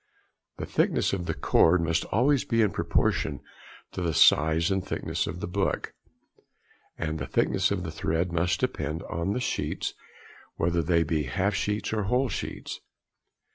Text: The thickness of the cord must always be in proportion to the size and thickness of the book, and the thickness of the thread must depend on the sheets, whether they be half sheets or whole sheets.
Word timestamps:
The 0.57 0.65
thickness 0.65 1.13
of 1.13 1.27
the 1.27 1.35
cord 1.35 1.79
must 1.79 2.05
always 2.05 2.43
be 2.43 2.63
in 2.63 2.71
proportion 2.71 3.39
to 3.91 4.01
the 4.01 4.15
size 4.15 4.71
and 4.71 4.83
thickness 4.83 5.27
of 5.27 5.41
the 5.41 5.47
book, 5.47 5.93
and 6.97 7.19
the 7.19 7.27
thickness 7.27 7.69
of 7.69 7.83
the 7.83 7.91
thread 7.91 8.31
must 8.31 8.59
depend 8.59 9.03
on 9.03 9.33
the 9.33 9.39
sheets, 9.39 9.93
whether 10.55 10.81
they 10.81 11.03
be 11.03 11.25
half 11.25 11.53
sheets 11.53 11.93
or 11.93 12.05
whole 12.05 12.29
sheets. 12.29 12.79